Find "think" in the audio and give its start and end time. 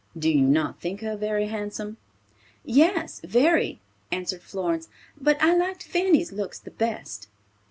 0.81-1.01